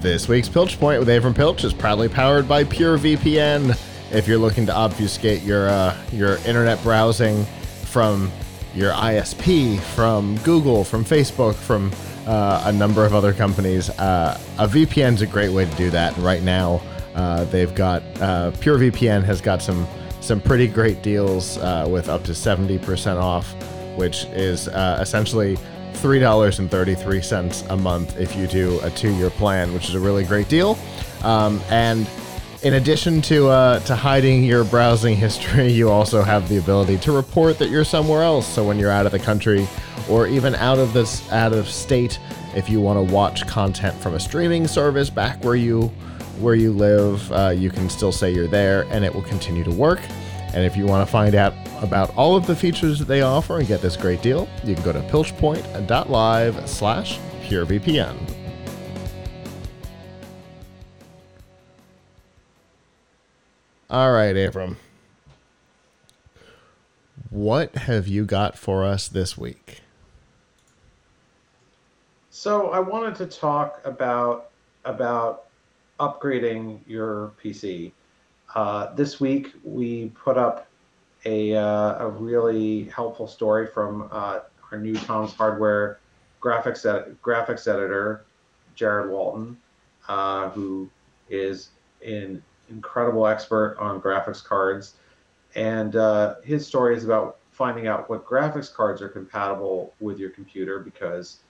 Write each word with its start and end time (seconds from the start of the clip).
This 0.00 0.28
week's 0.28 0.48
Pilch 0.48 0.80
Point 0.80 0.98
with 0.98 1.08
Avram 1.10 1.34
Pilch 1.34 1.62
is 1.62 1.74
proudly 1.74 2.08
powered 2.08 2.48
by 2.48 2.64
PureVPN. 2.64 3.78
If 4.10 4.26
you're 4.26 4.38
looking 4.38 4.64
to 4.64 4.74
obfuscate 4.74 5.42
your 5.42 5.68
uh, 5.68 5.94
your 6.10 6.36
internet 6.46 6.82
browsing 6.82 7.44
from 7.84 8.32
your 8.74 8.92
ISP, 8.92 9.78
from 9.78 10.38
Google, 10.38 10.84
from 10.84 11.04
Facebook, 11.04 11.54
from 11.54 11.92
uh, 12.26 12.62
a 12.64 12.72
number 12.72 13.04
of 13.04 13.14
other 13.14 13.34
companies, 13.34 13.90
uh, 13.90 14.40
a 14.56 14.66
VPN 14.66 15.16
is 15.16 15.20
a 15.20 15.26
great 15.26 15.50
way 15.50 15.66
to 15.66 15.76
do 15.76 15.90
that. 15.90 16.16
And 16.16 16.24
right 16.24 16.42
now, 16.42 16.80
uh, 17.14 17.44
they've 17.44 17.74
got 17.74 18.02
uh, 18.22 18.52
PureVPN 18.52 19.22
has 19.24 19.42
got 19.42 19.60
some 19.60 19.86
some 20.22 20.40
pretty 20.40 20.66
great 20.66 21.02
deals 21.02 21.58
uh, 21.58 21.86
with 21.90 22.08
up 22.08 22.24
to 22.24 22.32
70% 22.32 23.20
off, 23.20 23.52
which 23.98 24.24
is 24.32 24.66
essentially 24.66 25.58
$3.33 25.94 27.70
a 27.70 27.76
month 27.76 28.18
if 28.18 28.36
you 28.36 28.46
do 28.46 28.80
a 28.82 28.90
two 28.90 29.12
year 29.14 29.30
plan, 29.30 29.72
which 29.72 29.88
is 29.88 29.94
a 29.94 30.00
really 30.00 30.24
great 30.24 30.48
deal. 30.48 30.78
Um, 31.22 31.60
and 31.70 32.08
in 32.62 32.74
addition 32.74 33.22
to 33.22 33.48
uh, 33.48 33.80
to 33.80 33.96
hiding 33.96 34.44
your 34.44 34.64
browsing 34.64 35.16
history, 35.16 35.72
you 35.72 35.90
also 35.90 36.22
have 36.22 36.48
the 36.48 36.58
ability 36.58 36.98
to 36.98 37.12
report 37.12 37.58
that 37.58 37.70
you're 37.70 37.84
somewhere 37.84 38.22
else. 38.22 38.46
So 38.46 38.64
when 38.64 38.78
you're 38.78 38.90
out 38.90 39.06
of 39.06 39.12
the 39.12 39.18
country, 39.18 39.66
or 40.08 40.26
even 40.26 40.54
out 40.56 40.78
of 40.78 40.92
this 40.92 41.30
out 41.32 41.52
of 41.52 41.68
state, 41.68 42.18
if 42.54 42.68
you 42.68 42.80
want 42.80 43.06
to 43.06 43.14
watch 43.14 43.46
content 43.46 43.94
from 43.96 44.14
a 44.14 44.20
streaming 44.20 44.66
service 44.66 45.10
back 45.10 45.42
where 45.44 45.56
you 45.56 45.90
where 46.40 46.54
you 46.54 46.72
live, 46.72 47.30
uh, 47.32 47.48
you 47.48 47.70
can 47.70 47.88
still 47.88 48.12
say 48.12 48.32
you're 48.32 48.46
there, 48.46 48.86
and 48.90 49.04
it 49.04 49.14
will 49.14 49.22
continue 49.22 49.64
to 49.64 49.70
work. 49.70 50.00
And 50.52 50.64
if 50.64 50.76
you 50.76 50.86
want 50.86 51.06
to 51.06 51.10
find 51.10 51.34
out 51.34 51.54
about 51.80 52.14
all 52.16 52.36
of 52.36 52.46
the 52.46 52.56
features 52.56 52.98
that 52.98 53.06
they 53.06 53.22
offer 53.22 53.58
and 53.58 53.68
get 53.68 53.80
this 53.80 53.96
great 53.96 54.20
deal, 54.22 54.48
you 54.64 54.74
can 54.74 54.82
go 54.82 54.92
to 54.92 55.00
pilchpoint.live 55.00 56.68
slash 56.68 57.18
purevpn. 57.42 58.16
All 63.90 64.12
right, 64.12 64.36
Avram. 64.36 64.76
What 67.30 67.74
have 67.76 68.08
you 68.08 68.24
got 68.24 68.56
for 68.58 68.84
us 68.84 69.08
this 69.08 69.36
week? 69.38 69.82
So 72.30 72.70
I 72.70 72.80
wanted 72.80 73.16
to 73.16 73.26
talk 73.26 73.80
about 73.84 74.50
about 74.84 75.46
upgrading 75.98 76.80
your 76.86 77.32
PC. 77.42 77.92
Uh, 78.54 78.92
this 78.94 79.20
week 79.20 79.52
we 79.62 80.08
put 80.10 80.36
up 80.36 80.66
a, 81.24 81.54
uh, 81.54 82.04
a 82.04 82.08
really 82.08 82.84
helpful 82.84 83.26
story 83.26 83.66
from 83.66 84.08
uh, 84.10 84.40
our 84.72 84.78
new 84.78 84.94
Tom's 84.94 85.32
Hardware 85.32 85.98
graphics 86.40 86.84
ed- 86.86 87.16
graphics 87.22 87.68
editor, 87.68 88.24
Jarred 88.74 89.10
Walton, 89.10 89.56
uh, 90.08 90.48
who 90.50 90.88
is 91.28 91.68
an 92.04 92.42
incredible 92.70 93.26
expert 93.26 93.76
on 93.78 94.00
graphics 94.00 94.42
cards, 94.42 94.94
and 95.54 95.96
uh, 95.96 96.36
his 96.42 96.66
story 96.66 96.96
is 96.96 97.04
about 97.04 97.38
finding 97.50 97.86
out 97.86 98.08
what 98.08 98.24
graphics 98.24 98.72
cards 98.72 99.02
are 99.02 99.08
compatible 99.08 99.92
with 100.00 100.18
your 100.18 100.30
computer 100.30 100.78
because 100.78 101.40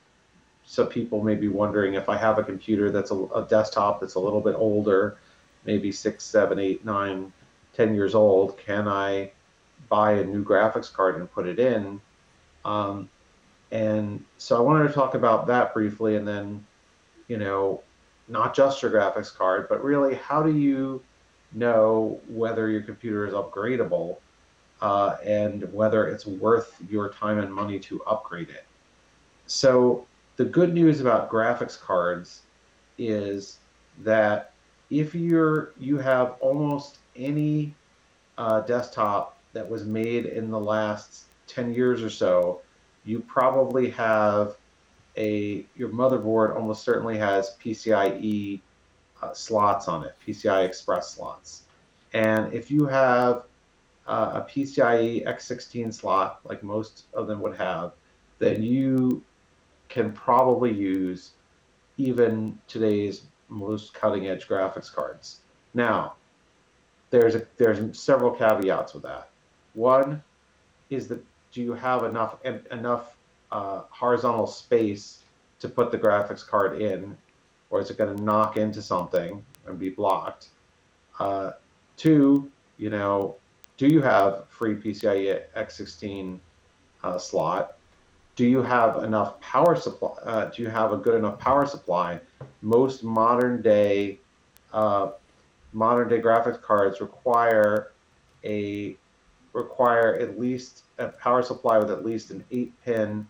some 0.65 0.89
people 0.89 1.23
may 1.23 1.35
be 1.35 1.49
wondering 1.49 1.95
if 1.95 2.09
I 2.09 2.17
have 2.17 2.39
a 2.39 2.43
computer 2.43 2.91
that's 2.91 3.11
a, 3.11 3.15
a, 3.15 3.47
desktop 3.49 4.01
that's 4.01 4.15
a 4.15 4.21
little 4.21 4.41
bit 4.41 4.55
older, 4.57 5.19
maybe 5.65 5.93
six, 5.93 6.25
seven, 6.25 6.59
eight, 6.59 6.85
nine, 6.85 7.33
ten 7.75 7.95
years 7.95 8.15
old, 8.15 8.59
can 8.59 8.89
I 8.89 9.33
buy 9.89 10.13
a 10.13 10.25
new 10.25 10.45
graphics 10.45 10.93
card 10.93 11.17
and 11.17 11.31
put 11.31 11.47
it 11.47 11.59
in? 11.59 12.01
Um, 12.65 13.09
and 13.73 14.25
so 14.39 14.57
I 14.57 14.61
wanted 14.61 14.89
to 14.89 14.95
talk 14.95 15.15
about 15.15 15.47
that 15.47 15.73
briefly, 15.73 16.17
and 16.17 16.27
then, 16.27 16.65
you 17.29 17.37
know, 17.37 17.83
not 18.29 18.55
just 18.55 18.83
your 18.83 18.91
graphics 18.91 19.35
card, 19.35 19.69
but 19.69 19.83
really 19.83 20.15
how 20.15 20.43
do 20.43 20.57
you 20.57 21.03
know 21.53 22.21
whether 22.29 22.69
your 22.69 22.83
computer 22.83 23.27
is 23.27 23.35
upgradable 23.35 24.17
uh, 24.81 25.17
and 25.25 25.71
whether 25.73 26.07
it's 26.07 26.27
worth 26.27 26.77
your 26.89 27.11
time 27.11 27.39
and 27.39 27.53
money 27.53 27.79
to 27.79 28.03
upgrade 28.05 28.51
it. 28.51 28.65
So 29.47 30.07
the 30.37 30.45
good 30.45 30.73
news 30.73 31.01
about 31.01 31.31
graphics 31.31 31.79
cards 31.79 32.43
is 32.99 33.59
that 34.03 34.53
if 34.91 35.15
you're 35.15 35.73
you 35.79 35.99
have 35.99 36.35
almost 36.41 36.99
any 37.17 37.75
uh, 38.39 38.61
desktop 38.63 39.39
that 39.53 39.69
was 39.69 39.85
made 39.85 40.27
in 40.27 40.51
the 40.51 40.59
last 40.59 41.25
10 41.47 41.75
years 41.75 42.03
or 42.03 42.11
so, 42.11 42.61
you 43.05 43.21
probably 43.21 43.91
have 43.91 44.57
a 45.17 45.65
your 45.77 45.89
motherboard 45.89 46.55
almost 46.55 46.83
certainly 46.83 47.19
has 47.19 47.57
PCIe 47.63 48.61
uh, 49.23 49.33
slots 49.33 49.89
on 49.89 50.05
it, 50.05 50.15
PCI 50.27 50.65
Express 50.65 51.15
slots. 51.15 51.63
And 52.13 52.53
if 52.53 52.71
you 52.71 52.87
have 52.87 53.45
uh, 54.07 54.43
a 54.43 54.51
PCIe 54.51 55.27
X16 55.27 55.95
slot, 55.95 56.41
like 56.45 56.63
most 56.63 57.05
of 57.15 57.27
them 57.27 57.41
would 57.41 57.57
have, 57.57 57.93
then 58.39 58.63
you 58.63 59.23
can 59.89 60.13
probably 60.13 60.73
use 60.73 61.31
even 61.97 62.59
today's 62.67 63.23
most 63.51 63.93
cutting 63.93 64.29
edge 64.29 64.49
graphics 64.49 64.93
cards. 64.93 65.41
Now, 65.75 66.15
there's 67.11 67.35
a, 67.35 67.47
there's 67.57 67.99
several 67.99 68.31
caveats 68.31 68.95
with 68.95 69.03
that. 69.03 69.31
One 69.75 70.23
is 70.89 71.09
that 71.09 71.23
do 71.53 71.61
you 71.61 71.73
have 71.75 72.05
enough 72.05 72.37
enough 72.71 73.17
uh, 73.51 73.83
horizontal 73.91 74.47
space 74.47 75.25
to 75.59 75.69
put 75.69 75.91
the 75.91 75.99
graphics 75.99 76.47
card 76.47 76.81
in, 76.81 77.17
or 77.71 77.81
is 77.81 77.91
it 77.91 77.99
going 77.99 78.17
to 78.17 78.23
knock 78.23 78.57
into 78.57 78.81
something 78.81 79.45
and 79.67 79.79
be 79.79 79.91
blocked? 79.91 80.49
Uh, 81.19 81.53
two, 81.97 82.51
you 82.79 82.89
know, 82.89 83.37
do 83.77 83.87
you 83.87 84.01
have 84.01 84.49
free 84.49 84.75
PCIe 84.75 85.43
X16 85.57 86.39
uh, 87.03 87.19
slot? 87.19 87.77
Do 88.41 88.47
you 88.47 88.63
have 88.63 89.05
enough 89.05 89.39
power 89.43 89.77
supply? 89.77 90.13
Uh, 90.25 90.47
do 90.47 90.63
you 90.63 90.71
have 90.71 90.95
a 90.95 90.97
good 90.97 91.15
enough 91.15 91.39
power 91.39 91.67
supply? 91.67 92.19
Most 92.63 93.05
modern 93.05 93.61
day 93.61 94.19
uh, 94.73 95.11
modern 95.75 96.09
day 96.09 96.23
graphics 96.23 96.59
cards 96.63 97.03
require 97.03 97.93
a 98.43 98.97
require 99.53 100.17
at 100.17 100.41
least 100.41 100.85
a 100.97 101.09
power 101.09 101.43
supply 101.43 101.77
with 101.77 101.91
at 101.91 102.03
least 102.03 102.31
an 102.31 102.43
eight 102.51 102.73
pin, 102.83 103.29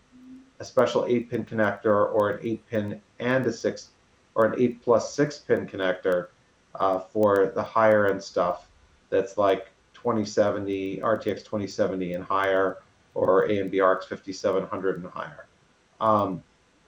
a 0.61 0.63
special 0.63 1.05
eight 1.09 1.29
pin 1.29 1.43
connector, 1.43 2.15
or 2.15 2.29
an 2.29 2.39
eight 2.41 2.65
pin 2.69 3.01
and 3.19 3.45
a 3.45 3.51
six, 3.51 3.89
or 4.35 4.45
an 4.45 4.61
eight 4.61 4.81
plus 4.81 5.13
six 5.13 5.37
pin 5.39 5.67
connector 5.67 6.27
uh, 6.75 6.99
for 6.99 7.51
the 7.53 7.61
higher 7.61 8.07
end 8.07 8.23
stuff. 8.23 8.69
That's 9.09 9.37
like 9.37 9.71
2070, 9.93 10.99
RTX 10.99 11.39
2070 11.39 12.13
and 12.13 12.23
higher, 12.23 12.77
or 13.13 13.47
AMD 13.47 13.95
RX 13.95 14.05
5700 14.05 15.03
and 15.03 15.11
higher. 15.11 15.47
Um, 15.99 16.43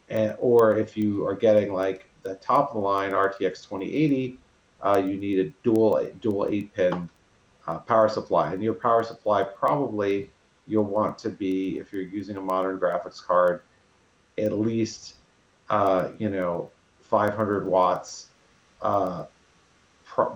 and, 0.09 0.35
or 0.39 0.77
if 0.77 0.97
you 0.97 1.25
are 1.25 1.35
getting 1.35 1.73
like 1.73 2.09
the 2.23 2.35
top 2.35 2.69
of 2.69 2.75
the 2.75 2.79
line 2.79 3.11
RTX 3.11 3.63
2080, 3.63 4.37
uh, 4.81 5.01
you 5.03 5.15
need 5.17 5.39
a 5.39 5.49
dual 5.63 6.05
dual 6.19 6.47
eight 6.49 6.73
pin 6.73 7.09
uh, 7.67 7.79
power 7.79 8.09
supply. 8.09 8.53
And 8.53 8.63
your 8.63 8.73
power 8.73 9.03
supply 9.03 9.43
probably 9.43 10.29
you'll 10.67 10.83
want 10.85 11.17
to 11.19 11.29
be, 11.29 11.77
if 11.77 11.91
you're 11.91 12.01
using 12.01 12.37
a 12.37 12.41
modern 12.41 12.79
graphics 12.79 13.23
card, 13.23 13.61
at 14.37 14.53
least, 14.53 15.15
uh, 15.69 16.09
you 16.17 16.29
know, 16.29 16.69
500 17.01 17.65
watts. 17.65 18.27
Uh, 18.81 19.25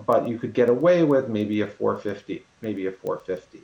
but 0.06 0.26
you 0.26 0.38
could 0.38 0.54
get 0.54 0.68
away 0.68 1.04
with 1.04 1.28
maybe 1.28 1.60
a 1.60 1.66
450, 1.66 2.44
maybe 2.62 2.86
a 2.86 2.92
450. 2.92 3.62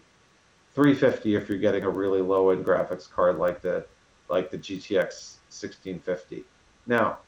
350 0.75 1.37
if 1.37 1.49
you're 1.49 1.59
getting 1.59 1.85
a 1.85 1.91
really 1.91 2.21
low 2.21 2.51
end 2.51 2.65
graphics 2.65 3.09
card 3.09 3.39
like 3.39 3.61
the 3.61 3.85
like 4.29 4.51
the 4.51 4.59
GTX 4.59 5.37
1650. 5.51 6.45
Now, 6.87 7.19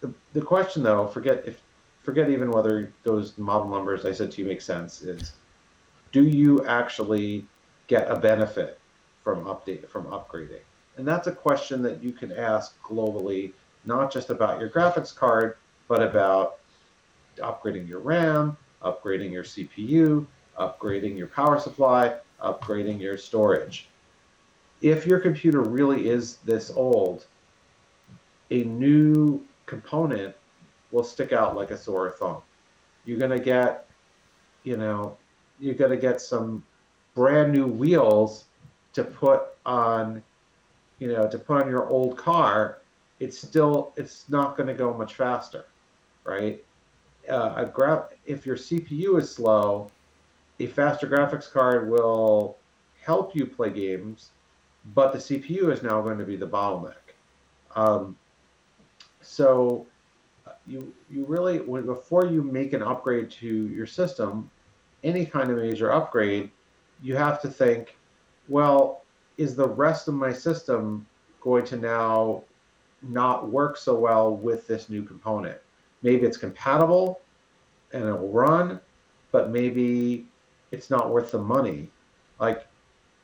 the, 0.00 0.12
the 0.32 0.42
question 0.42 0.82
though, 0.82 1.06
forget 1.06 1.44
if 1.46 1.60
forget 2.02 2.30
even 2.30 2.50
whether 2.50 2.92
those 3.02 3.36
model 3.38 3.68
numbers 3.68 4.04
I 4.04 4.12
said 4.12 4.30
to 4.32 4.42
you 4.42 4.48
make 4.48 4.60
sense, 4.60 5.02
is 5.02 5.32
do 6.12 6.26
you 6.26 6.64
actually 6.66 7.46
get 7.86 8.10
a 8.10 8.16
benefit 8.16 8.78
from 9.24 9.44
update 9.44 9.88
from 9.88 10.04
upgrading? 10.06 10.60
And 10.96 11.06
that's 11.06 11.26
a 11.26 11.32
question 11.32 11.82
that 11.82 12.02
you 12.02 12.12
can 12.12 12.32
ask 12.32 12.80
globally, 12.82 13.52
not 13.84 14.12
just 14.12 14.30
about 14.30 14.60
your 14.60 14.70
graphics 14.70 15.14
card, 15.14 15.56
but 15.88 16.02
about 16.02 16.58
upgrading 17.38 17.88
your 17.88 18.00
RAM, 18.00 18.56
upgrading 18.82 19.30
your 19.30 19.44
CPU, 19.44 20.26
upgrading 20.58 21.16
your 21.16 21.26
power 21.26 21.60
supply, 21.60 22.16
upgrading 22.42 23.00
your 23.00 23.16
storage. 23.18 23.88
If 24.82 25.06
your 25.06 25.20
computer 25.20 25.62
really 25.62 26.08
is 26.08 26.36
this 26.38 26.70
old, 26.70 27.26
a 28.50 28.64
new 28.64 29.42
component 29.66 30.34
will 30.90 31.04
stick 31.04 31.32
out 31.32 31.56
like 31.56 31.70
a 31.70 31.76
sore 31.76 32.10
thumb. 32.10 32.42
You're 33.04 33.18
going 33.18 33.30
to 33.30 33.38
get, 33.44 33.88
you 34.64 34.76
know, 34.76 35.16
you're 35.58 35.74
going 35.74 35.90
to 35.90 35.96
get 35.96 36.20
some 36.20 36.62
brand 37.14 37.52
new 37.52 37.66
wheels 37.66 38.44
to 38.92 39.04
put 39.04 39.42
on, 39.64 40.22
you 40.98 41.08
know, 41.08 41.28
to 41.28 41.38
put 41.38 41.62
on 41.62 41.70
your 41.70 41.88
old 41.88 42.16
car. 42.16 42.78
It's 43.18 43.38
still, 43.38 43.92
it's 43.96 44.28
not 44.28 44.56
going 44.56 44.66
to 44.68 44.74
go 44.74 44.92
much 44.94 45.14
faster. 45.14 45.66
right? 46.24 46.62
Uh, 47.28 47.64
gra- 47.64 48.08
if 48.26 48.46
your 48.46 48.56
CPU 48.56 49.18
is 49.18 49.30
slow, 49.30 49.90
a 50.58 50.66
faster 50.66 51.06
graphics 51.06 51.50
card 51.50 51.90
will 51.90 52.56
help 53.02 53.34
you 53.34 53.46
play 53.46 53.70
games, 53.70 54.30
but 54.94 55.12
the 55.12 55.18
CPU 55.18 55.72
is 55.72 55.82
now 55.82 56.00
going 56.00 56.18
to 56.18 56.24
be 56.24 56.36
the 56.36 56.46
bottleneck. 56.46 56.94
Um, 57.74 58.16
so 59.20 59.86
uh, 60.46 60.52
you 60.66 60.94
you 61.10 61.24
really 61.26 61.58
when 61.58 61.84
before 61.84 62.26
you 62.26 62.42
make 62.42 62.72
an 62.72 62.82
upgrade 62.82 63.30
to 63.32 63.46
your 63.46 63.86
system, 63.86 64.50
any 65.04 65.26
kind 65.26 65.50
of 65.50 65.58
major 65.58 65.92
upgrade, 65.92 66.50
you 67.02 67.16
have 67.16 67.40
to 67.42 67.48
think, 67.48 67.96
well, 68.48 69.02
is 69.36 69.54
the 69.54 69.68
rest 69.68 70.08
of 70.08 70.14
my 70.14 70.32
system 70.32 71.06
going 71.40 71.64
to 71.66 71.76
now 71.76 72.42
not 73.02 73.50
work 73.50 73.76
so 73.76 73.94
well 73.94 74.34
with 74.34 74.66
this 74.66 74.88
new 74.88 75.02
component? 75.02 75.58
Maybe 76.02 76.24
it's 76.26 76.36
compatible 76.36 77.20
and 77.92 78.04
it 78.04 78.12
will 78.12 78.30
run, 78.30 78.80
but 79.32 79.50
maybe 79.50 80.26
it's 80.76 80.90
not 80.90 81.10
worth 81.10 81.30
the 81.30 81.38
money. 81.38 81.88
Like 82.38 82.66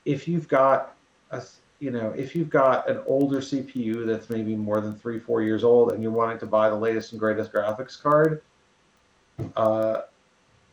if 0.07 0.27
you've 0.27 0.49
got 0.49 0.97
a 1.31 1.43
you 1.81 1.91
know 1.91 2.11
if 2.17 2.35
you've 2.35 2.51
got 2.51 2.89
an 2.89 3.01
older 3.07 3.41
CPU 3.41 4.07
that's 4.07 4.31
maybe 4.31 4.57
more 4.57 4.81
than 4.81 4.95
three 4.95 5.19
four 5.19 5.43
years 5.43 5.63
old 5.63 5.93
and 5.93 6.03
you're 6.03 6.13
wanting 6.13 6.39
to 6.39 6.47
buy 6.47 6.71
the 6.71 6.75
latest 6.75 7.13
and 7.13 7.21
greatest 7.21 7.53
graphics 7.53 8.01
card, 8.01 8.43
uh, 9.57 10.03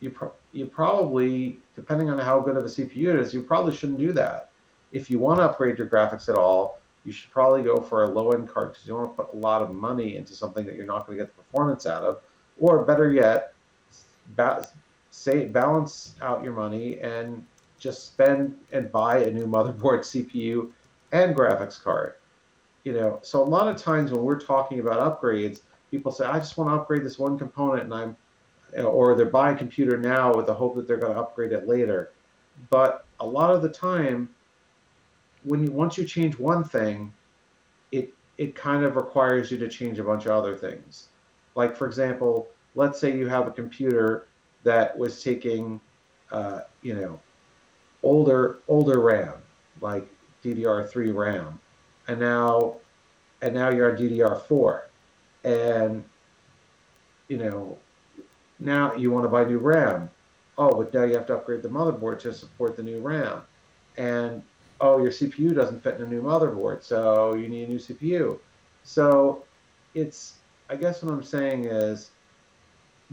you 0.00 0.10
pro- 0.10 0.32
you 0.52 0.66
probably 0.66 1.58
depending 1.76 2.08
on 2.08 2.18
how 2.18 2.40
good 2.40 2.56
of 2.56 2.64
a 2.64 2.68
CPU 2.68 3.08
it 3.14 3.20
is, 3.20 3.34
you 3.34 3.42
probably 3.42 3.76
shouldn't 3.76 3.98
do 3.98 4.12
that. 4.12 4.50
If 4.92 5.10
you 5.10 5.18
want 5.18 5.38
to 5.40 5.44
upgrade 5.44 5.78
your 5.78 5.86
graphics 5.86 6.28
at 6.28 6.36
all, 6.36 6.80
you 7.04 7.12
should 7.12 7.30
probably 7.30 7.62
go 7.62 7.80
for 7.80 8.04
a 8.04 8.08
low 8.08 8.32
end 8.32 8.48
card 8.48 8.70
because 8.70 8.86
you 8.86 8.92
don't 8.94 9.02
want 9.02 9.16
to 9.16 9.22
put 9.24 9.34
a 9.34 9.36
lot 9.36 9.62
of 9.62 9.70
money 9.70 10.16
into 10.16 10.34
something 10.34 10.64
that 10.66 10.74
you're 10.74 10.86
not 10.86 11.06
going 11.06 11.18
to 11.18 11.24
get 11.24 11.36
the 11.36 11.42
performance 11.42 11.86
out 11.86 12.02
of. 12.02 12.20
Or 12.58 12.84
better 12.84 13.10
yet, 13.12 13.54
say 15.10 15.46
balance 15.46 16.14
out 16.22 16.42
your 16.42 16.52
money 16.52 16.98
and 17.00 17.44
just 17.78 18.06
spend 18.06 18.56
and 18.72 18.90
buy 18.92 19.18
a 19.18 19.30
new 19.30 19.46
motherboard, 19.46 20.00
CPU, 20.00 20.70
and 21.12 21.34
graphics 21.34 21.82
card. 21.82 22.14
You 22.84 22.94
know, 22.94 23.18
so 23.22 23.42
a 23.42 23.44
lot 23.44 23.68
of 23.68 23.76
times 23.76 24.10
when 24.10 24.22
we're 24.22 24.40
talking 24.40 24.80
about 24.80 25.20
upgrades, 25.20 25.60
people 25.90 26.12
say, 26.12 26.24
"I 26.24 26.38
just 26.38 26.56
want 26.56 26.70
to 26.70 26.74
upgrade 26.74 27.04
this 27.04 27.18
one 27.18 27.38
component," 27.38 27.84
and 27.84 27.94
I'm, 27.94 28.16
or 28.84 29.14
they're 29.14 29.26
buying 29.26 29.56
a 29.56 29.58
computer 29.58 29.98
now 29.98 30.34
with 30.34 30.46
the 30.46 30.54
hope 30.54 30.76
that 30.76 30.86
they're 30.86 30.96
going 30.96 31.12
to 31.12 31.20
upgrade 31.20 31.52
it 31.52 31.68
later. 31.68 32.12
But 32.70 33.04
a 33.18 33.26
lot 33.26 33.50
of 33.50 33.60
the 33.60 33.68
time, 33.68 34.30
when 35.44 35.62
you 35.62 35.72
once 35.72 35.98
you 35.98 36.04
change 36.04 36.38
one 36.38 36.64
thing, 36.64 37.12
it 37.92 38.14
it 38.38 38.54
kind 38.54 38.84
of 38.84 38.96
requires 38.96 39.50
you 39.50 39.58
to 39.58 39.68
change 39.68 39.98
a 39.98 40.04
bunch 40.04 40.24
of 40.24 40.32
other 40.32 40.56
things. 40.56 41.08
Like 41.54 41.76
for 41.76 41.86
example, 41.86 42.48
let's 42.74 42.98
say 42.98 43.14
you 43.14 43.28
have 43.28 43.46
a 43.46 43.50
computer 43.50 44.28
that 44.64 44.96
was 44.96 45.22
taking, 45.22 45.80
uh, 46.30 46.60
you 46.82 46.94
know, 46.94 47.20
older 48.02 48.58
older 48.68 49.00
RAM, 49.00 49.34
like 49.80 50.06
DDR3 50.44 51.14
RAM, 51.14 51.58
and 52.08 52.20
now 52.20 52.76
and 53.42 53.54
now 53.54 53.70
you're 53.70 53.90
on 53.90 53.96
DDR4, 53.96 54.82
and 55.44 56.04
you 57.28 57.38
know 57.38 57.78
now 58.58 58.94
you 58.94 59.10
want 59.10 59.24
to 59.24 59.28
buy 59.28 59.44
new 59.44 59.58
RAM. 59.58 60.10
Oh, 60.58 60.76
but 60.76 60.92
now 60.92 61.04
you 61.04 61.14
have 61.14 61.26
to 61.26 61.34
upgrade 61.34 61.62
the 61.62 61.68
motherboard 61.68 62.18
to 62.20 62.34
support 62.34 62.76
the 62.76 62.82
new 62.82 63.00
RAM, 63.00 63.42
and 63.96 64.42
oh, 64.80 65.02
your 65.02 65.10
CPU 65.10 65.54
doesn't 65.54 65.82
fit 65.82 65.96
in 65.96 66.02
a 66.02 66.06
new 66.06 66.22
motherboard, 66.22 66.82
so 66.82 67.34
you 67.34 67.48
need 67.48 67.64
a 67.64 67.68
new 67.68 67.78
CPU. 67.78 68.38
So 68.82 69.44
it's 69.94 70.34
I 70.68 70.76
guess 70.76 71.02
what 71.02 71.12
I'm 71.12 71.22
saying 71.22 71.64
is 71.64 72.10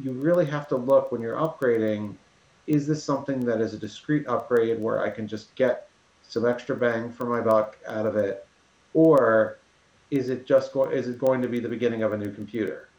you 0.01 0.11
really 0.11 0.45
have 0.45 0.67
to 0.69 0.75
look 0.75 1.11
when 1.11 1.21
you're 1.21 1.37
upgrading 1.37 2.15
is 2.67 2.85
this 2.85 3.03
something 3.03 3.39
that 3.45 3.61
is 3.61 3.73
a 3.73 3.77
discrete 3.77 4.27
upgrade 4.27 4.79
where 4.79 5.01
I 5.01 5.09
can 5.09 5.27
just 5.27 5.55
get 5.55 5.89
some 6.21 6.45
extra 6.45 6.75
bang 6.75 7.11
for 7.11 7.25
my 7.25 7.39
buck 7.39 7.77
out 7.87 8.05
of 8.05 8.17
it? 8.17 8.45
Or 8.93 9.57
is 10.11 10.29
it 10.29 10.45
just 10.45 10.73
going 10.73 10.91
is 10.91 11.07
it 11.07 11.17
going 11.17 11.41
to 11.41 11.47
be 11.47 11.59
the 11.59 11.69
beginning 11.69 12.03
of 12.03 12.13
a 12.13 12.17
new 12.17 12.31
computer? 12.31 12.89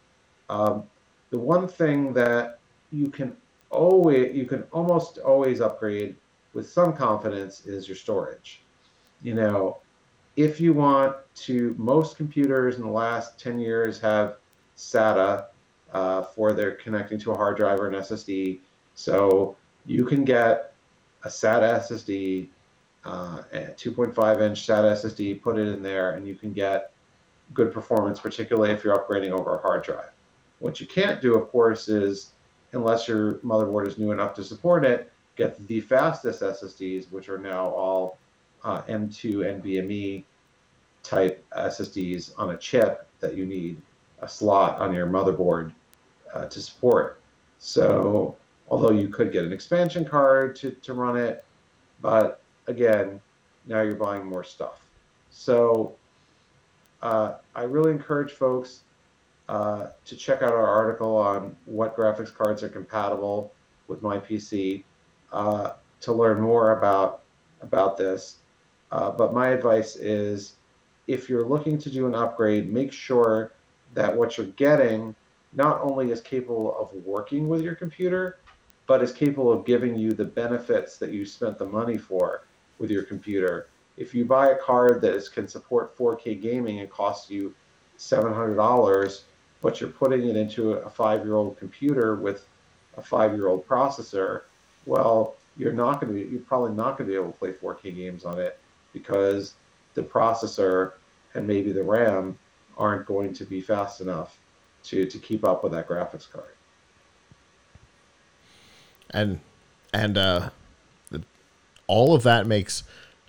Um, 0.48 0.84
the 1.30 1.38
one 1.38 1.68
thing 1.68 2.12
that 2.14 2.58
you 2.90 3.10
can 3.10 3.36
always 3.70 4.34
you 4.34 4.46
can 4.46 4.64
almost 4.72 5.18
always 5.18 5.60
upgrade 5.60 6.16
with 6.54 6.68
some 6.68 6.94
confidence 6.94 7.66
is 7.66 7.86
your 7.86 7.96
storage. 7.96 8.62
You 9.22 9.34
know 9.34 9.78
if 10.36 10.60
you 10.60 10.72
want 10.72 11.16
to 11.34 11.74
most 11.78 12.16
computers 12.16 12.76
in 12.76 12.82
the 12.82 12.88
last 12.88 13.40
10 13.40 13.58
years 13.58 14.00
have 14.00 14.36
SATA 14.76 15.46
uh, 15.92 16.22
for 16.22 16.52
their 16.52 16.72
connecting 16.72 17.18
to 17.20 17.32
a 17.32 17.36
hard 17.36 17.56
drive 17.56 17.80
or 17.80 17.88
an 17.88 17.94
SSD. 17.94 18.60
So 18.94 19.56
you 19.86 20.04
can 20.04 20.24
get 20.24 20.74
a 21.24 21.28
SATA 21.28 21.80
SSD, 21.80 22.48
uh, 23.04 23.42
a 23.52 23.58
2.5 23.76 24.40
inch 24.42 24.66
SATA 24.66 24.92
SSD, 24.92 25.40
put 25.42 25.58
it 25.58 25.68
in 25.68 25.82
there, 25.82 26.12
and 26.12 26.26
you 26.26 26.34
can 26.34 26.52
get 26.52 26.92
good 27.54 27.72
performance, 27.72 28.20
particularly 28.20 28.72
if 28.72 28.84
you're 28.84 28.96
upgrading 28.96 29.30
over 29.30 29.56
a 29.56 29.58
hard 29.58 29.82
drive. 29.82 30.10
What 30.58 30.80
you 30.80 30.86
can't 30.86 31.20
do, 31.22 31.34
of 31.34 31.48
course, 31.48 31.88
is 31.88 32.32
unless 32.72 33.08
your 33.08 33.34
motherboard 33.36 33.86
is 33.86 33.98
new 33.98 34.12
enough 34.12 34.34
to 34.34 34.44
support 34.44 34.84
it, 34.84 35.10
get 35.36 35.66
the 35.68 35.80
fastest 35.80 36.42
SSDs, 36.42 37.10
which 37.10 37.28
are 37.28 37.38
now 37.38 37.68
all 37.68 38.18
uh, 38.64 38.82
M2 38.82 39.62
NVMe 39.62 40.24
type 41.02 41.44
SSDs 41.56 42.32
on 42.36 42.50
a 42.50 42.58
chip 42.58 43.06
that 43.20 43.34
you 43.34 43.46
need 43.46 43.80
a 44.20 44.28
slot 44.28 44.78
on 44.80 44.92
your 44.92 45.06
motherboard 45.06 45.72
uh, 46.34 46.46
to 46.46 46.60
support. 46.60 47.20
So, 47.58 48.36
although 48.68 48.90
you 48.90 49.08
could 49.08 49.32
get 49.32 49.44
an 49.44 49.52
expansion 49.52 50.04
card 50.04 50.54
to, 50.56 50.70
to 50.70 50.94
run 50.94 51.16
it, 51.16 51.44
but 52.00 52.40
again, 52.66 53.20
now 53.66 53.82
you're 53.82 53.94
buying 53.94 54.24
more 54.24 54.44
stuff. 54.44 54.80
So, 55.30 55.94
uh, 57.02 57.34
I 57.54 57.62
really 57.62 57.92
encourage 57.92 58.32
folks 58.32 58.80
uh, 59.48 59.88
to 60.04 60.16
check 60.16 60.42
out 60.42 60.52
our 60.52 60.66
article 60.66 61.16
on 61.16 61.56
what 61.64 61.96
graphics 61.96 62.34
cards 62.34 62.62
are 62.62 62.68
compatible 62.68 63.52
with 63.86 64.02
my 64.02 64.18
PC 64.18 64.84
uh, 65.32 65.72
to 66.00 66.12
learn 66.12 66.40
more 66.40 66.78
about 66.78 67.22
about 67.62 67.96
this. 67.96 68.36
Uh, 68.92 69.10
but 69.10 69.34
my 69.34 69.48
advice 69.48 69.96
is, 69.96 70.54
if 71.06 71.28
you're 71.28 71.46
looking 71.46 71.76
to 71.78 71.90
do 71.90 72.06
an 72.06 72.14
upgrade, 72.14 72.72
make 72.72 72.92
sure 72.92 73.52
that 73.94 74.14
what 74.14 74.36
you're 74.36 74.46
getting 74.46 75.14
not 75.52 75.80
only 75.82 76.10
is 76.10 76.20
capable 76.20 76.76
of 76.78 76.92
working 77.04 77.48
with 77.48 77.62
your 77.62 77.74
computer, 77.74 78.38
but 78.86 79.02
is 79.02 79.12
capable 79.12 79.52
of 79.52 79.64
giving 79.64 79.96
you 79.96 80.12
the 80.12 80.24
benefits 80.24 80.96
that 80.98 81.12
you 81.12 81.24
spent 81.24 81.58
the 81.58 81.66
money 81.66 81.98
for 81.98 82.44
with 82.78 82.90
your 82.90 83.02
computer. 83.02 83.68
If 83.96 84.14
you 84.14 84.24
buy 84.24 84.50
a 84.50 84.56
card 84.56 85.00
that 85.02 85.14
is, 85.14 85.28
can 85.28 85.48
support 85.48 85.96
4K 85.96 86.40
gaming 86.40 86.80
and 86.80 86.90
costs 86.90 87.30
you 87.30 87.54
$700, 87.98 89.22
but 89.60 89.80
you're 89.80 89.90
putting 89.90 90.28
it 90.28 90.36
into 90.36 90.74
a 90.74 90.90
five 90.90 91.24
year 91.24 91.34
old 91.34 91.58
computer 91.58 92.14
with 92.14 92.46
a 92.96 93.02
five 93.02 93.34
year 93.34 93.48
old 93.48 93.66
processor, 93.66 94.42
well, 94.86 95.36
you're 95.56 95.72
not 95.72 96.00
going 96.00 96.14
to 96.14 96.24
be, 96.24 96.30
you're 96.30 96.40
probably 96.40 96.72
not 96.72 96.96
going 96.96 97.08
to 97.08 97.12
be 97.12 97.16
able 97.16 97.32
to 97.32 97.38
play 97.38 97.52
4K 97.52 97.94
games 97.94 98.24
on 98.24 98.38
it 98.38 98.58
because 98.92 99.54
the 99.94 100.02
processor 100.02 100.92
and 101.34 101.46
maybe 101.46 101.72
the 101.72 101.82
RAM 101.82 102.38
aren't 102.76 103.06
going 103.06 103.32
to 103.34 103.44
be 103.44 103.60
fast 103.60 104.00
enough 104.00 104.38
to 104.84 105.06
to 105.06 105.18
keep 105.18 105.44
up 105.44 105.62
with 105.62 105.72
that 105.72 105.88
graphics 105.88 106.30
card. 106.30 106.54
And 109.10 109.40
and 109.92 110.18
uh, 110.18 110.50
all 111.86 112.14
of 112.14 112.22
that 112.22 112.46
makes 112.46 112.84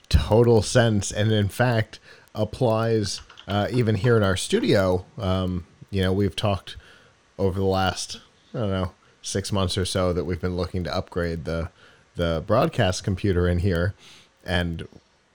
total 0.10 0.62
sense, 0.62 1.12
and 1.12 1.32
in 1.32 1.48
fact 1.48 2.00
applies 2.36 3.22
uh, 3.48 3.68
even 3.72 3.96
here 3.96 4.16
in 4.16 4.24
our 4.24 4.38
studio. 4.38 5.06
Um, 5.18 5.66
you 5.90 6.04
know, 6.04 6.14
we've 6.14 6.36
talked 6.36 6.76
over 7.38 7.60
the 7.60 7.66
last 7.66 8.20
I 8.54 8.60
don't 8.60 8.72
know 8.72 8.92
six 9.22 9.52
months 9.52 9.78
or 9.78 9.86
so 9.86 10.14
that 10.14 10.26
we've 10.26 10.42
been 10.42 10.56
looking 10.56 10.84
to 10.84 10.96
upgrade 10.96 11.46
the 11.46 11.70
the 12.16 12.44
broadcast 12.46 13.04
computer 13.04 13.48
in 13.48 13.60
here, 13.60 13.96
and 14.46 14.88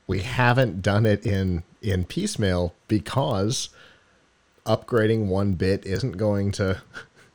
we 0.07 0.21
haven't 0.21 0.83
done 0.83 1.07
it 1.07 1.27
in 1.27 1.63
in 1.81 2.05
piecemeal 2.05 2.75
because 2.89 3.71
upgrading 4.67 5.27
one 5.27 5.53
bit 5.55 5.85
isn't 5.85 6.17
going 6.17 6.53
to 6.53 6.81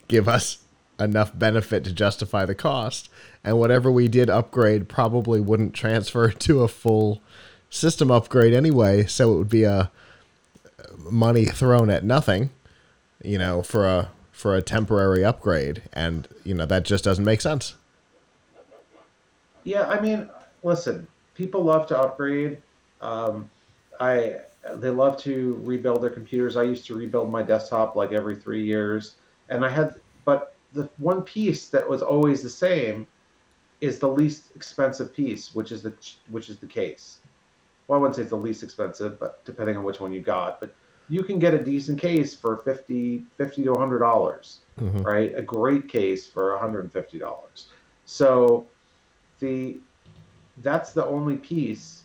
give 0.08 0.28
us 0.28 0.60
enough 1.00 1.38
benefit 1.38 1.84
to 1.86 1.94
justify 1.94 2.46
the 2.46 2.56
cost. 2.56 3.10
And 3.44 3.58
whatever 3.58 3.92
we 3.92 4.08
did 4.08 4.30
upgrade 4.30 4.90
probably 4.90 5.40
wouldn't 5.40 5.74
transfer 5.74 6.32
to 6.48 6.64
a 6.64 6.68
full 6.68 7.22
system 7.70 8.12
upgrade 8.12 8.54
anyway. 8.54 9.06
So 9.06 9.34
it 9.34 9.38
would 9.38 9.50
be 9.50 9.64
a 9.64 9.92
money 10.98 11.46
thrown 11.46 11.90
at 11.90 12.04
nothing, 12.04 12.50
you 13.24 13.38
know, 13.38 13.62
for 13.64 13.88
a 13.88 14.12
for 14.32 14.56
a 14.56 14.62
temporary 14.62 15.24
upgrade. 15.24 15.84
And 15.94 16.28
you 16.44 16.54
know 16.54 16.66
that 16.66 16.84
just 16.84 17.04
doesn't 17.04 17.26
make 17.26 17.42
sense. 17.42 17.76
Yeah, 19.64 19.88
I 19.88 20.00
mean, 20.00 20.30
listen, 20.64 21.08
people 21.36 21.64
love 21.64 21.88
to 21.88 22.00
upgrade. 22.00 22.58
Um, 23.02 23.50
I 24.00 24.38
they 24.76 24.90
love 24.90 25.18
to 25.24 25.60
rebuild 25.64 26.02
their 26.02 26.10
computers. 26.10 26.58
I 26.58 26.64
used 26.64 26.86
to 26.88 26.96
rebuild 26.96 27.32
my 27.32 27.44
desktop 27.44 27.96
like 27.96 28.12
every 28.12 28.36
three 28.36 28.64
years, 28.64 29.16
and 29.50 29.66
I 29.66 29.70
had 29.70 29.96
but 30.26 30.56
the 30.74 30.90
one 30.98 31.22
piece 31.24 31.70
that 31.70 31.88
was 31.88 32.02
always 32.02 32.44
the 32.44 32.50
same 32.50 33.08
is 33.82 34.00
the 34.00 34.08
least 34.08 34.52
expensive 34.56 35.14
piece, 35.14 35.56
which 35.56 35.72
is 35.72 35.82
the 35.82 35.94
which 36.30 36.50
is 36.50 36.58
the 36.58 36.68
case. 36.68 37.20
Well, 37.88 37.98
I 37.98 38.02
wouldn't 38.02 38.16
say 38.18 38.22
it's 38.22 38.30
the 38.30 38.38
least 38.38 38.62
expensive, 38.62 39.20
but 39.20 39.44
depending 39.46 39.78
on 39.78 39.84
which 39.84 40.00
one 40.00 40.12
you 40.12 40.22
got, 40.22 40.60
but 40.60 40.74
you 41.10 41.24
can 41.24 41.40
get 41.40 41.54
a 41.54 41.64
decent 41.64 42.00
case 42.00 42.36
for 42.36 42.58
50 42.58 43.24
50 43.38 43.64
to 43.64 43.72
100 43.72 44.00
dollars 44.00 44.60
mm-hmm. 44.80 45.02
right 45.02 45.34
a 45.36 45.42
great 45.42 45.88
case 45.90 46.28
for 46.28 46.52
150 46.52 47.20
dollars 47.20 47.68
so 48.06 48.66
the 49.40 49.80
that's 50.58 50.92
the 50.94 51.06
only 51.06 51.38
piece 51.38 52.04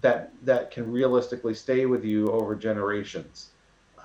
that 0.00 0.32
that 0.44 0.70
can 0.70 0.90
realistically 0.90 1.54
stay 1.54 1.86
with 1.86 2.04
you 2.04 2.30
over 2.30 2.54
generations 2.54 3.50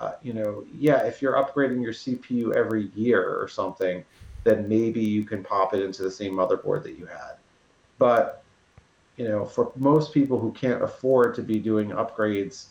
uh, 0.00 0.12
you 0.22 0.32
know 0.32 0.64
yeah 0.78 1.02
if 1.04 1.20
you're 1.20 1.34
upgrading 1.34 1.82
your 1.82 1.92
cpu 1.92 2.54
every 2.54 2.88
year 2.94 3.36
or 3.36 3.48
something 3.48 4.04
then 4.44 4.68
maybe 4.68 5.00
you 5.00 5.24
can 5.24 5.42
pop 5.42 5.74
it 5.74 5.82
into 5.82 6.02
the 6.02 6.10
same 6.10 6.32
motherboard 6.32 6.82
that 6.82 6.98
you 6.98 7.06
had 7.06 7.34
but 7.98 8.42
you 9.16 9.28
know 9.28 9.44
for 9.44 9.72
most 9.76 10.12
people 10.12 10.38
who 10.38 10.52
can't 10.52 10.82
afford 10.82 11.34
to 11.34 11.42
be 11.42 11.58
doing 11.58 11.90
upgrades 11.90 12.68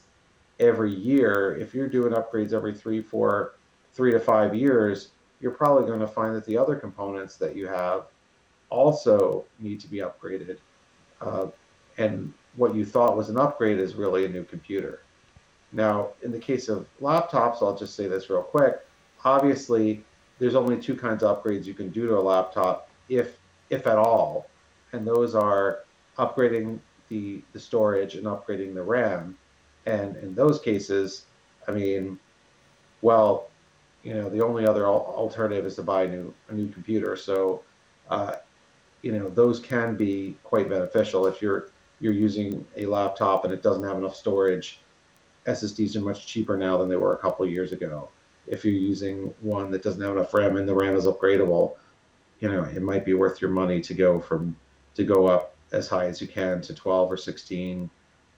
every 0.61 0.93
year, 0.93 1.57
if 1.59 1.73
you're 1.73 1.89
doing 1.89 2.13
upgrades 2.13 2.53
every 2.53 2.73
three, 2.73 3.01
four, 3.01 3.55
three 3.93 4.11
to 4.11 4.19
five 4.19 4.55
years, 4.55 5.09
you're 5.41 5.51
probably 5.51 5.87
going 5.87 5.99
to 5.99 6.07
find 6.07 6.35
that 6.35 6.45
the 6.45 6.57
other 6.57 6.75
components 6.75 7.35
that 7.35 7.55
you 7.55 7.67
have 7.67 8.05
also 8.69 9.43
need 9.59 9.79
to 9.79 9.87
be 9.87 9.97
upgraded. 9.97 10.57
Uh, 11.19 11.47
and 11.97 12.31
what 12.55 12.75
you 12.75 12.85
thought 12.85 13.15
was 13.15 13.29
an 13.29 13.37
upgrade 13.37 13.79
is 13.79 13.95
really 13.95 14.25
a 14.25 14.29
new 14.29 14.43
computer. 14.43 15.01
Now, 15.71 16.09
in 16.21 16.31
the 16.31 16.39
case 16.39 16.67
of 16.67 16.85
laptops, 17.01 17.61
I'll 17.61 17.77
just 17.77 17.95
say 17.95 18.07
this 18.07 18.29
real 18.29 18.41
quick. 18.41 18.79
Obviously, 19.23 20.03
there's 20.39 20.55
only 20.55 20.81
two 20.81 20.95
kinds 20.95 21.23
of 21.23 21.43
upgrades 21.43 21.65
you 21.65 21.73
can 21.73 21.89
do 21.89 22.07
to 22.07 22.17
a 22.17 22.19
laptop, 22.19 22.89
if 23.09 23.37
if 23.69 23.87
at 23.87 23.97
all, 23.97 24.47
and 24.91 25.07
those 25.07 25.35
are 25.35 25.79
upgrading 26.17 26.79
the 27.09 27.41
the 27.53 27.59
storage 27.59 28.15
and 28.15 28.25
upgrading 28.25 28.73
the 28.73 28.83
RAM. 28.83 29.37
And 29.85 30.17
in 30.17 30.35
those 30.35 30.59
cases, 30.59 31.25
I 31.67 31.71
mean, 31.71 32.19
well, 33.01 33.49
you 34.03 34.13
know, 34.13 34.29
the 34.29 34.43
only 34.43 34.65
other 34.65 34.85
alternative 34.87 35.65
is 35.65 35.75
to 35.75 35.83
buy 35.83 36.03
a 36.03 36.07
new 36.07 36.33
a 36.49 36.53
new 36.53 36.67
computer. 36.69 37.15
So, 37.15 37.63
uh, 38.09 38.35
you 39.03 39.11
know, 39.11 39.29
those 39.29 39.59
can 39.59 39.95
be 39.95 40.37
quite 40.43 40.69
beneficial 40.69 41.27
if 41.27 41.41
you're 41.41 41.69
you're 42.01 42.13
using 42.13 42.65
a 42.75 42.85
laptop 42.85 43.45
and 43.45 43.53
it 43.53 43.63
doesn't 43.63 43.83
have 43.83 43.97
enough 43.97 44.15
storage. 44.15 44.79
SSDs 45.45 45.95
are 45.95 46.01
much 46.01 46.25
cheaper 46.27 46.57
now 46.57 46.77
than 46.77 46.89
they 46.89 46.97
were 46.97 47.13
a 47.13 47.17
couple 47.17 47.45
years 47.47 47.71
ago. 47.71 48.09
If 48.47 48.65
you're 48.65 48.73
using 48.73 49.33
one 49.41 49.71
that 49.71 49.83
doesn't 49.83 50.01
have 50.01 50.17
enough 50.17 50.33
RAM 50.33 50.57
and 50.57 50.67
the 50.67 50.75
RAM 50.75 50.95
is 50.95 51.05
upgradable, 51.05 51.75
you 52.39 52.49
know, 52.49 52.63
it 52.63 52.81
might 52.81 53.05
be 53.05 53.13
worth 53.13 53.39
your 53.39 53.51
money 53.51 53.79
to 53.81 53.93
go 53.93 54.19
from 54.19 54.55
to 54.95 55.03
go 55.03 55.27
up 55.27 55.55
as 55.71 55.87
high 55.87 56.07
as 56.07 56.19
you 56.19 56.27
can 56.27 56.59
to 56.61 56.73
12 56.73 57.11
or 57.11 57.15
16 57.15 57.89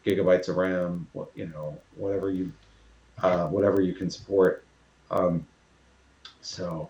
gigabytes 0.05 0.49
of 0.49 0.57
RAM, 0.57 1.07
you 1.33 1.47
know, 1.47 1.77
whatever 1.95 2.29
you, 2.29 2.51
uh, 3.21 3.47
whatever 3.47 3.81
you 3.81 3.93
can 3.93 4.09
support. 4.09 4.65
Um, 5.09 5.47
so, 6.41 6.89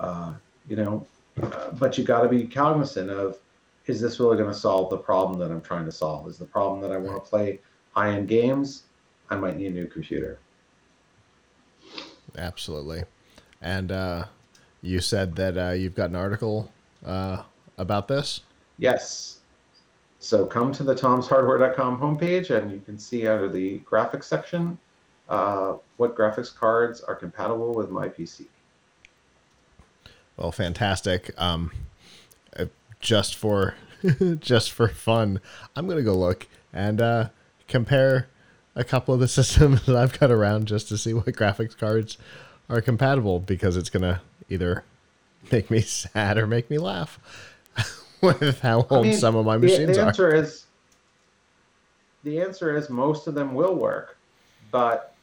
uh, 0.00 0.32
you 0.68 0.76
know, 0.76 1.06
uh, 1.42 1.70
but 1.72 1.96
you 1.98 2.04
got 2.04 2.22
to 2.22 2.28
be 2.28 2.46
cognizant 2.46 3.10
of, 3.10 3.38
is 3.86 4.00
this 4.00 4.18
really 4.20 4.36
going 4.36 4.48
to 4.48 4.58
solve 4.58 4.90
the 4.90 4.98
problem 4.98 5.38
that 5.38 5.50
I'm 5.50 5.60
trying 5.60 5.84
to 5.84 5.92
solve? 5.92 6.28
Is 6.28 6.38
the 6.38 6.44
problem 6.44 6.80
that 6.82 6.92
I 6.92 6.96
want 6.98 7.22
to 7.22 7.28
play 7.28 7.60
high-end 7.92 8.28
games? 8.28 8.84
I 9.30 9.36
might 9.36 9.56
need 9.56 9.68
a 9.68 9.70
new 9.70 9.86
computer. 9.86 10.38
Absolutely, 12.36 13.04
and 13.62 13.92
uh, 13.92 14.24
you 14.82 15.00
said 15.00 15.36
that 15.36 15.56
uh, 15.56 15.70
you've 15.70 15.94
got 15.94 16.10
an 16.10 16.16
article 16.16 16.72
uh, 17.04 17.42
about 17.78 18.08
this. 18.08 18.40
Yes, 18.78 19.38
so 20.24 20.46
come 20.46 20.72
to 20.72 20.82
the 20.82 20.94
tomshardware.com 20.94 22.00
homepage 22.00 22.48
and 22.48 22.72
you 22.72 22.80
can 22.80 22.98
see 22.98 23.26
under 23.26 23.46
the 23.46 23.80
graphics 23.80 24.24
section 24.24 24.78
uh, 25.28 25.74
what 25.98 26.16
graphics 26.16 26.54
cards 26.54 27.02
are 27.02 27.14
compatible 27.14 27.74
with 27.74 27.90
my 27.90 28.08
PC. 28.08 28.46
Well, 30.38 30.50
fantastic. 30.50 31.30
Um, 31.36 31.72
just 33.04 33.36
for 33.36 33.76
just 34.40 34.72
for 34.72 34.88
fun, 34.88 35.40
I'm 35.76 35.86
gonna 35.86 36.02
go 36.02 36.14
look 36.14 36.48
and 36.72 37.00
uh, 37.00 37.28
compare 37.68 38.26
a 38.74 38.82
couple 38.82 39.14
of 39.14 39.20
the 39.20 39.28
systems 39.38 39.86
that 39.86 39.94
I've 39.94 40.18
got 40.18 40.32
around 40.32 40.66
just 40.66 40.88
to 40.88 40.98
see 40.98 41.14
what 41.14 41.26
graphics 41.26 41.78
cards 41.78 42.18
are 42.68 42.80
compatible 42.80 43.38
because 43.38 43.76
it's 43.76 43.90
gonna 43.90 44.22
either 44.48 44.82
make 45.52 45.70
me 45.70 45.80
sad 45.82 46.36
or 46.38 46.48
make 46.48 46.68
me 46.68 46.78
laugh 46.78 47.20
with 48.20 48.60
how 48.60 48.86
old 48.90 49.06
I 49.06 49.08
mean, 49.10 49.16
some 49.16 49.36
of 49.36 49.44
my 49.44 49.58
machines 49.58 49.86
the, 49.88 49.92
the 49.94 50.06
answer 50.06 50.28
are. 50.30 50.34
Is, 50.34 50.64
the 52.24 52.40
answer 52.40 52.74
is 52.74 52.88
most 52.88 53.26
of 53.26 53.34
them 53.34 53.54
will 53.54 53.74
work, 53.74 54.16
but 54.70 55.14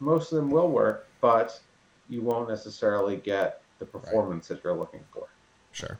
most 0.00 0.32
of 0.32 0.36
them 0.36 0.50
will 0.50 0.68
work, 0.68 1.08
but 1.22 1.58
you 2.10 2.20
won't 2.20 2.50
necessarily 2.50 3.16
get 3.16 3.62
the 3.78 3.86
performance 3.86 4.50
right. 4.50 4.56
that 4.56 4.64
you're 4.64 4.76
looking 4.76 5.00
for. 5.14 5.28
Sure. 5.72 5.98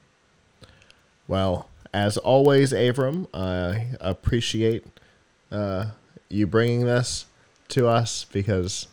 Well, 1.29 1.69
as 1.95 2.17
always, 2.17 2.73
Avram, 2.73 3.27
I 3.35 3.97
appreciate 4.01 4.85
uh, 5.51 5.87
you 6.29 6.47
bringing 6.47 6.87
this 6.87 7.27
to 7.69 7.87
us 7.87 8.25
because 8.33 8.89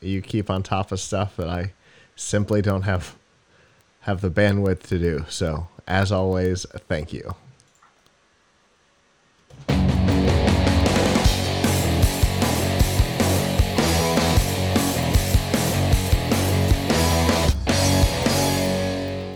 you 0.00 0.22
keep 0.22 0.50
on 0.50 0.62
top 0.62 0.92
of 0.92 1.00
stuff 1.00 1.36
that 1.36 1.48
I 1.48 1.72
simply 2.16 2.62
don't 2.62 2.82
have 2.82 3.16
have 4.00 4.20
the 4.20 4.30
bandwidth 4.30 4.84
to 4.84 4.98
do. 4.98 5.26
So 5.28 5.68
as 5.86 6.10
always, 6.10 6.64
thank 6.88 7.12
you. 7.12 7.34